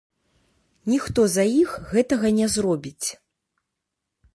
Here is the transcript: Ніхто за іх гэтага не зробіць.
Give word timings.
Ніхто 0.93 1.21
за 1.35 1.45
іх 1.61 1.75
гэтага 1.93 2.27
не 2.41 2.47
зробіць. 2.59 3.07